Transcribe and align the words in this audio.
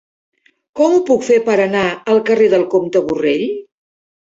Com 0.79 0.95
ho 0.95 1.01
puc 1.09 1.25
fer 1.27 1.37
per 1.51 1.59
anar 1.67 1.85
al 2.15 2.23
carrer 2.31 2.49
del 2.57 2.67
Comte 2.75 3.05
Borrell? 3.13 3.47